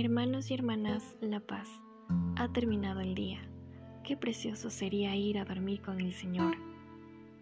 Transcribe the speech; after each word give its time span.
Hermanos 0.00 0.48
y 0.52 0.54
hermanas, 0.54 1.16
la 1.20 1.40
paz. 1.40 1.68
Ha 2.36 2.46
terminado 2.52 3.00
el 3.00 3.16
día. 3.16 3.40
Qué 4.04 4.16
precioso 4.16 4.70
sería 4.70 5.16
ir 5.16 5.38
a 5.38 5.44
dormir 5.44 5.80
con 5.82 6.00
el 6.00 6.12
Señor. 6.12 6.54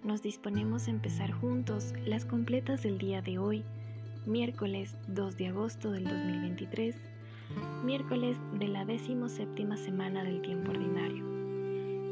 Nos 0.03 0.22
disponemos 0.22 0.88
a 0.88 0.90
empezar 0.92 1.32
juntos 1.32 1.92
las 2.06 2.24
completas 2.24 2.82
del 2.82 2.96
día 2.96 3.21
de 3.21 3.38
hoy, 3.38 3.62
miércoles 4.24 4.97
2 5.08 5.37
de 5.37 5.48
agosto 5.48 5.90
del 5.90 6.04
2023, 6.04 6.97
miércoles 7.84 8.38
de 8.58 8.69
la 8.69 8.87
séptima 9.29 9.76
semana 9.76 10.25
del 10.25 10.40
tiempo 10.40 10.70
ordinario. 10.70 11.26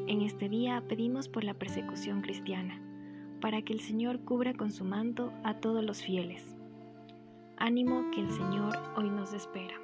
En 0.09 0.21
este 0.21 0.51
día 0.51 0.83
pedimos 0.87 1.27
por 1.27 1.43
la 1.43 1.55
persecución 1.55 2.21
cristiana, 2.21 2.79
para 3.41 3.63
que 3.63 3.73
el 3.73 3.81
Señor 3.81 4.21
cubra 4.21 4.53
con 4.53 4.73
su 4.73 4.85
manto 4.85 5.33
a 5.43 5.55
todos 5.55 5.83
los 5.83 6.03
fieles. 6.03 6.55
Ánimo 7.57 8.11
que 8.11 8.21
el 8.21 8.31
Señor 8.31 8.77
hoy 8.95 9.09
nos 9.09 9.33
espera. 9.33 9.84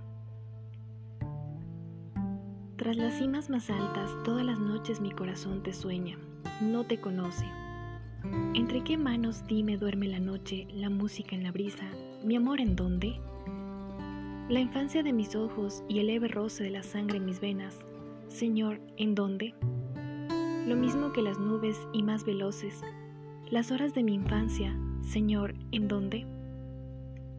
Tras 2.81 2.97
las 2.97 3.13
cimas 3.13 3.47
más 3.51 3.69
altas, 3.69 4.09
todas 4.23 4.43
las 4.43 4.57
noches 4.57 5.01
mi 5.01 5.11
corazón 5.11 5.61
te 5.61 5.71
sueña 5.71 6.17
no 6.61 6.83
te 6.83 6.99
conoce. 6.99 7.45
¿Entre 8.55 8.83
qué 8.83 8.97
manos 8.97 9.45
dime 9.45 9.77
duerme 9.77 10.07
la 10.07 10.19
noche, 10.19 10.65
la 10.73 10.89
música 10.89 11.35
en 11.35 11.43
la 11.43 11.51
brisa, 11.51 11.87
mi 12.25 12.35
amor 12.35 12.59
en 12.59 12.75
dónde? 12.75 13.19
La 14.49 14.59
infancia 14.59 15.03
de 15.03 15.13
mis 15.13 15.35
ojos 15.35 15.83
y 15.87 15.99
el 15.99 16.07
leve 16.07 16.27
roce 16.27 16.63
de 16.63 16.71
la 16.71 16.81
sangre 16.81 17.17
en 17.17 17.25
mis 17.25 17.39
venas, 17.39 17.77
Señor, 18.29 18.81
¿en 18.97 19.13
dónde? 19.13 19.53
Lo 20.65 20.75
mismo 20.75 21.13
que 21.13 21.21
las 21.21 21.37
nubes 21.37 21.77
y 21.93 22.01
más 22.01 22.25
veloces, 22.25 22.81
las 23.51 23.69
horas 23.69 23.93
de 23.93 24.01
mi 24.01 24.15
infancia, 24.15 24.75
Señor, 25.03 25.53
¿en 25.71 25.87
dónde? 25.87 26.25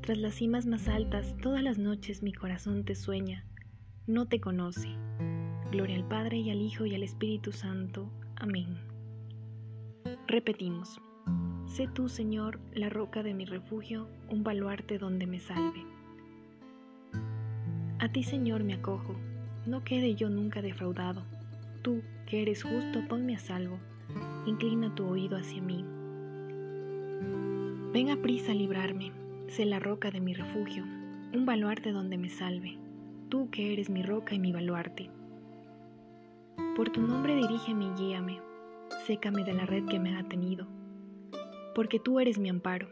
Tras 0.03 0.19
las 0.19 0.35
cimas 0.35 0.67
más 0.67 0.87
altas, 0.87 1.35
todas 1.43 1.65
las 1.65 1.79
noches 1.79 2.23
mi 2.23 2.33
corazón 2.33 2.85
te 2.85 2.95
sueña, 2.95 3.45
no 4.07 4.27
te 4.27 4.41
conoce. 4.41 4.89
Gloria 5.73 5.97
al 5.97 6.05
Padre 6.05 6.37
y 6.37 6.51
al 6.51 6.61
Hijo 6.61 6.85
y 6.85 6.95
al 6.95 7.03
Espíritu 7.03 7.51
Santo. 7.51 8.07
Amén. 8.37 8.77
Repetimos, 10.29 11.01
sé 11.65 11.89
tú, 11.89 12.11
Señor, 12.11 12.61
la 12.75 12.91
roca 12.91 13.23
de 13.23 13.33
mi 13.33 13.47
refugio, 13.47 14.07
un 14.29 14.45
baluarte 14.45 14.99
donde 14.99 15.27
me 15.27 15.41
salve. 15.41 15.87
A 18.01 18.13
ti, 18.13 18.23
Señor, 18.23 18.65
me 18.65 18.75
acojo, 18.75 19.17
no 19.65 19.83
quede 19.83 20.15
yo 20.15 20.29
nunca 20.29 20.61
defraudado. 20.61 21.25
Tú, 21.81 22.03
que 22.27 22.43
eres 22.43 22.65
justo, 22.65 23.09
ponme 23.09 23.35
a 23.35 23.39
salvo, 23.39 23.79
inclina 24.45 24.95
tu 24.95 25.07
oído 25.07 25.39
hacia 25.39 25.63
mí. 25.63 25.87
Ven 27.95 28.11
a 28.11 28.21
prisa 28.21 28.53
a 28.53 28.55
librarme, 28.55 29.11
sé 29.49 29.65
la 29.65 29.79
roca 29.79 30.11
de 30.11 30.21
mi 30.21 30.35
refugio, 30.35 30.85
un 31.33 31.47
baluarte 31.47 31.93
donde 31.93 32.19
me 32.19 32.29
salve. 32.29 32.79
Tú 33.31 33.49
que 33.51 33.73
eres 33.73 33.89
mi 33.89 34.03
roca 34.03 34.35
y 34.35 34.39
mi 34.39 34.53
baluarte. 34.53 35.09
Por 36.77 36.91
tu 36.91 37.01
nombre 37.01 37.35
dirígeme 37.37 37.87
y 37.87 37.91
guíame 37.95 38.53
sécame 39.07 39.43
de 39.45 39.55
la 39.55 39.67
red 39.67 39.85
que 39.87 39.99
me 39.99 40.17
ha 40.17 40.23
tenido, 40.23 40.67
porque 41.75 41.99
tú 41.99 42.21
eres 42.21 42.39
mi 42.39 42.49
amparo. 42.49 42.89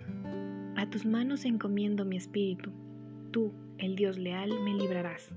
A 0.76 0.88
tus 0.88 1.04
manos 1.04 1.44
encomiendo 1.44 2.04
mi 2.04 2.16
espíritu, 2.16 2.72
tú, 3.30 3.52
el 3.78 3.96
Dios 3.96 4.18
leal, 4.18 4.50
me 4.62 4.74
librarás. 4.74 5.30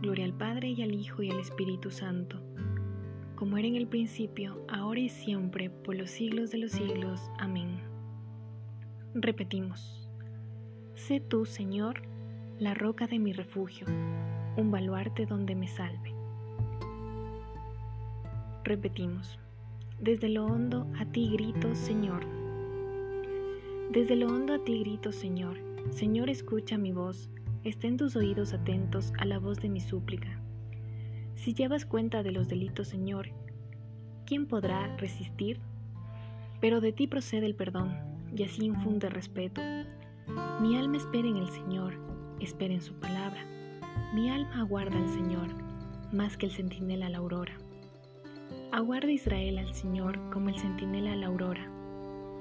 Gloria 0.00 0.24
al 0.24 0.32
Padre 0.32 0.70
y 0.70 0.82
al 0.82 0.94
Hijo 0.94 1.22
y 1.22 1.30
al 1.30 1.40
Espíritu 1.40 1.90
Santo, 1.90 2.40
como 3.34 3.58
era 3.58 3.68
en 3.68 3.76
el 3.76 3.86
principio, 3.86 4.64
ahora 4.68 5.00
y 5.00 5.08
siempre, 5.08 5.68
por 5.68 5.94
los 5.94 6.10
siglos 6.10 6.50
de 6.50 6.58
los 6.58 6.72
siglos. 6.72 7.20
Amén. 7.38 7.80
Repetimos, 9.14 10.08
sé 10.94 11.20
tú, 11.20 11.44
Señor, 11.44 12.02
la 12.58 12.72
roca 12.72 13.06
de 13.06 13.18
mi 13.18 13.32
refugio, 13.32 13.86
un 14.56 14.70
baluarte 14.70 15.26
donde 15.26 15.54
me 15.54 15.68
salve. 15.68 16.15
Repetimos, 18.66 19.38
desde 20.00 20.28
lo 20.28 20.44
hondo 20.44 20.88
a 20.98 21.04
ti 21.04 21.30
grito, 21.30 21.72
Señor. 21.76 22.26
Desde 23.92 24.16
lo 24.16 24.26
hondo 24.26 24.54
a 24.54 24.64
ti 24.64 24.80
grito, 24.80 25.12
Señor. 25.12 25.56
Señor, 25.90 26.30
escucha 26.30 26.76
mi 26.76 26.90
voz. 26.90 27.30
Estén 27.62 27.96
tus 27.96 28.16
oídos 28.16 28.52
atentos 28.54 29.12
a 29.20 29.24
la 29.24 29.38
voz 29.38 29.58
de 29.60 29.68
mi 29.68 29.78
súplica. 29.78 30.40
Si 31.36 31.54
llevas 31.54 31.86
cuenta 31.86 32.24
de 32.24 32.32
los 32.32 32.48
delitos, 32.48 32.88
Señor, 32.88 33.28
¿quién 34.26 34.46
podrá 34.46 34.96
resistir? 34.96 35.60
Pero 36.60 36.80
de 36.80 36.90
ti 36.90 37.06
procede 37.06 37.46
el 37.46 37.54
perdón, 37.54 37.96
y 38.36 38.42
así 38.42 38.64
infunde 38.64 39.08
respeto. 39.08 39.60
Mi 40.60 40.76
alma 40.76 40.96
espera 40.96 41.28
en 41.28 41.36
el 41.36 41.50
Señor, 41.50 41.94
espera 42.40 42.74
en 42.74 42.82
su 42.82 42.94
palabra. 42.94 43.46
Mi 44.12 44.28
alma 44.28 44.58
aguarda 44.58 44.98
al 44.98 45.08
Señor, 45.08 45.50
más 46.12 46.36
que 46.36 46.46
el 46.46 46.52
centinela 46.52 47.06
a 47.06 47.10
la 47.10 47.18
aurora. 47.18 47.56
Aguarda 48.76 49.10
Israel 49.10 49.56
al 49.56 49.72
Señor 49.72 50.20
como 50.28 50.50
el 50.50 50.58
centinela 50.58 51.14
a 51.14 51.16
la 51.16 51.28
aurora, 51.28 51.66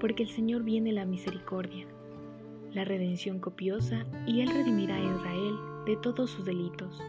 porque 0.01 0.23
el 0.23 0.27
Señor 0.27 0.63
viene 0.63 0.91
la 0.91 1.05
misericordia, 1.05 1.87
la 2.73 2.83
redención 2.83 3.39
copiosa, 3.39 4.05
y 4.27 4.41
Él 4.41 4.49
redimirá 4.49 4.97
a 4.97 5.15
Israel 5.15 5.55
de 5.85 5.95
todos 5.95 6.31
sus 6.31 6.43
delitos. 6.43 7.01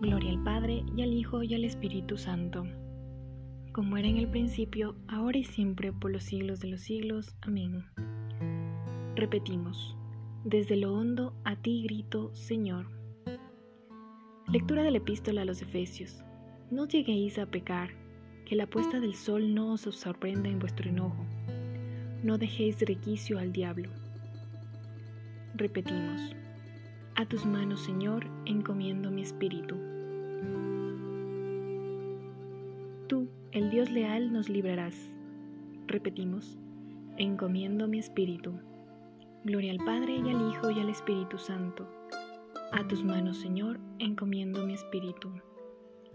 Gloria 0.00 0.30
al 0.30 0.42
Padre, 0.42 0.82
y 0.96 1.02
al 1.02 1.12
Hijo, 1.12 1.42
y 1.42 1.52
al 1.52 1.62
Espíritu 1.62 2.16
Santo, 2.16 2.64
como 3.74 3.98
era 3.98 4.08
en 4.08 4.16
el 4.16 4.28
principio, 4.28 4.96
ahora 5.06 5.36
y 5.36 5.44
siempre, 5.44 5.92
por 5.92 6.10
los 6.10 6.24
siglos 6.24 6.60
de 6.60 6.68
los 6.68 6.80
siglos. 6.80 7.36
Amén. 7.42 7.84
Repetimos, 9.14 9.94
desde 10.44 10.76
lo 10.76 10.94
hondo 10.94 11.34
a 11.44 11.54
ti 11.54 11.82
grito, 11.82 12.34
Señor. 12.34 12.86
Lectura 14.50 14.84
de 14.84 14.90
la 14.90 14.96
epístola 14.96 15.42
a 15.42 15.44
los 15.44 15.60
Efesios. 15.60 16.24
No 16.70 16.86
lleguéis 16.86 17.36
a 17.40 17.46
pecar, 17.46 17.90
que 18.44 18.54
la 18.54 18.68
puesta 18.68 19.00
del 19.00 19.14
sol 19.16 19.54
no 19.54 19.72
os 19.72 19.80
sorprenda 19.80 20.48
en 20.48 20.60
vuestro 20.60 20.88
enojo. 20.88 21.26
No 22.22 22.38
dejéis 22.38 22.80
requicio 22.82 23.40
al 23.40 23.50
diablo. 23.50 23.90
Repetimos, 25.56 26.36
a 27.16 27.26
tus 27.26 27.44
manos, 27.44 27.80
Señor, 27.80 28.24
encomiendo 28.46 29.10
mi 29.10 29.22
espíritu. 29.22 29.74
Tú, 33.08 33.28
el 33.50 33.68
Dios 33.70 33.90
leal, 33.90 34.32
nos 34.32 34.48
librarás. 34.48 35.10
Repetimos, 35.88 36.56
encomiendo 37.16 37.88
mi 37.88 37.98
espíritu. 37.98 38.52
Gloria 39.42 39.72
al 39.72 39.84
Padre 39.84 40.18
y 40.18 40.30
al 40.30 40.50
Hijo 40.50 40.70
y 40.70 40.78
al 40.78 40.88
Espíritu 40.88 41.36
Santo. 41.36 41.90
A 42.70 42.86
tus 42.86 43.02
manos, 43.02 43.38
Señor, 43.38 43.80
encomiendo 43.98 44.64
mi 44.64 44.74
espíritu. 44.74 45.32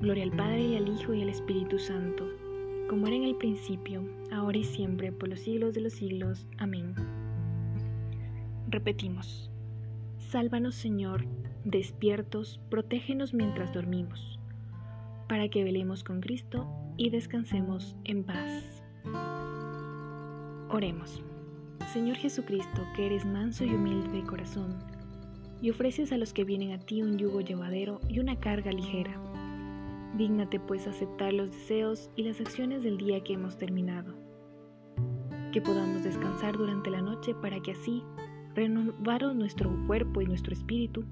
Gloria 0.00 0.24
al 0.24 0.32
Padre 0.32 0.62
y 0.62 0.76
al 0.76 0.88
Hijo 0.88 1.14
y 1.14 1.22
al 1.22 1.28
Espíritu 1.28 1.78
Santo 1.78 2.26
como 2.90 3.06
era 3.06 3.14
en 3.14 3.22
el 3.22 3.36
principio, 3.36 4.02
ahora 4.32 4.58
y 4.58 4.64
siempre, 4.64 5.12
por 5.12 5.28
los 5.28 5.38
siglos 5.38 5.74
de 5.74 5.80
los 5.80 5.92
siglos. 5.92 6.48
Amén. 6.58 6.92
Repetimos, 8.66 9.48
Sálvanos, 10.18 10.74
Señor, 10.74 11.24
despiertos, 11.64 12.58
protégenos 12.68 13.32
mientras 13.32 13.72
dormimos, 13.72 14.40
para 15.28 15.48
que 15.48 15.62
velemos 15.62 16.02
con 16.02 16.20
Cristo 16.20 16.68
y 16.96 17.10
descansemos 17.10 17.94
en 18.02 18.24
paz. 18.24 18.82
Oremos. 20.68 21.22
Señor 21.92 22.16
Jesucristo, 22.16 22.82
que 22.96 23.06
eres 23.06 23.24
manso 23.24 23.64
y 23.64 23.72
humilde 23.72 24.08
de 24.08 24.24
corazón, 24.24 24.76
y 25.62 25.70
ofreces 25.70 26.10
a 26.10 26.16
los 26.16 26.32
que 26.32 26.42
vienen 26.42 26.72
a 26.72 26.80
ti 26.80 27.02
un 27.02 27.18
yugo 27.18 27.40
llevadero 27.40 28.00
y 28.08 28.18
una 28.18 28.34
carga 28.34 28.72
ligera. 28.72 29.16
Dígnate 30.16 30.58
pues 30.58 30.86
aceptar 30.86 31.32
los 31.32 31.50
deseos 31.50 32.10
y 32.16 32.24
las 32.24 32.40
acciones 32.40 32.82
del 32.82 32.98
día 32.98 33.22
que 33.22 33.34
hemos 33.34 33.56
terminado. 33.56 34.14
Que 35.52 35.60
podamos 35.60 36.02
descansar 36.02 36.56
durante 36.56 36.90
la 36.90 37.00
noche 37.00 37.34
para 37.34 37.60
que 37.60 37.72
así, 37.72 38.02
renovaros 38.54 39.34
nuestro 39.34 39.70
cuerpo 39.86 40.20
y 40.20 40.26
nuestro 40.26 40.52
espíritu, 40.52 41.04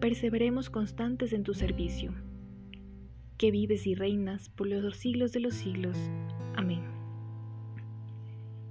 perseveremos 0.00 0.70
constantes 0.70 1.32
en 1.32 1.44
tu 1.44 1.54
servicio. 1.54 2.12
Que 3.38 3.50
vives 3.50 3.86
y 3.86 3.94
reinas 3.94 4.50
por 4.50 4.66
los 4.66 4.96
siglos 4.96 5.32
de 5.32 5.40
los 5.40 5.54
siglos. 5.54 5.96
Amén. 6.56 6.82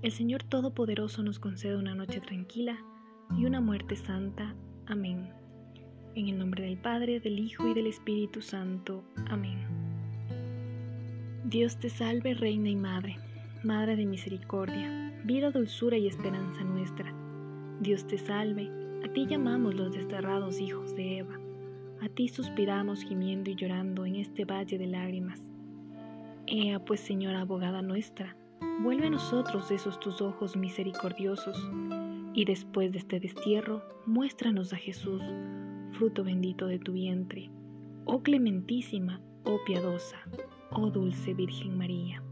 El 0.01 0.11
Señor 0.11 0.43
Todopoderoso 0.43 1.23
nos 1.23 1.39
conceda 1.39 1.77
una 1.77 1.95
noche 1.95 2.21
tranquila 2.21 2.77
y 3.37 3.45
una 3.45 3.61
muerte 3.61 3.95
santa. 3.95 4.55
Amén. 4.85 5.29
En 6.19 6.27
el 6.27 6.37
nombre 6.37 6.65
del 6.65 6.75
Padre, 6.75 7.21
del 7.21 7.39
Hijo 7.39 7.65
y 7.65 7.73
del 7.73 7.87
Espíritu 7.87 8.41
Santo. 8.41 9.05
Amén. 9.29 9.57
Dios 11.45 11.79
te 11.79 11.89
salve, 11.89 12.33
Reina 12.33 12.67
y 12.67 12.75
Madre, 12.75 13.15
Madre 13.63 13.95
de 13.95 14.05
misericordia, 14.05 15.13
vida, 15.23 15.49
dulzura 15.49 15.97
y 15.97 16.07
esperanza 16.07 16.61
nuestra. 16.65 17.13
Dios 17.79 18.05
te 18.05 18.17
salve, 18.17 18.69
a 19.05 19.13
ti 19.13 19.27
llamamos 19.27 19.75
los 19.75 19.93
desterrados 19.93 20.59
hijos 20.59 20.93
de 20.93 21.19
Eva, 21.19 21.39
a 22.01 22.09
ti 22.09 22.27
suspiramos 22.27 23.01
gimiendo 23.03 23.49
y 23.49 23.55
llorando 23.55 24.05
en 24.05 24.17
este 24.17 24.43
valle 24.43 24.77
de 24.77 24.87
lágrimas. 24.87 25.41
Ea 26.47 26.83
pues, 26.83 26.99
Señora 26.99 27.39
abogada 27.39 27.81
nuestra, 27.81 28.35
Vuelve 28.81 29.07
a 29.07 29.09
nosotros 29.09 29.71
esos 29.71 30.01
tus 30.01 30.21
ojos 30.21 30.57
misericordiosos, 30.57 31.57
y 32.33 32.43
después 32.43 32.91
de 32.91 32.97
este 32.97 33.21
destierro, 33.21 33.81
muéstranos 34.05 34.73
a 34.73 34.77
Jesús, 34.77 35.21
fruto 35.91 36.23
bendito 36.23 36.67
de 36.67 36.79
tu 36.79 36.93
vientre, 36.93 37.49
oh 38.05 38.21
clementísima, 38.21 39.21
oh 39.45 39.59
piadosa, 39.65 40.17
oh 40.71 40.89
dulce 40.89 41.33
Virgen 41.33 41.77
María. 41.77 42.23